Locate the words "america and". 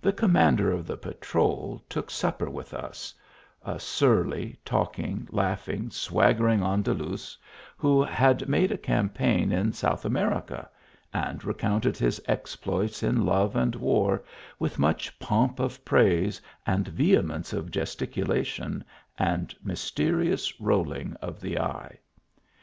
10.06-11.44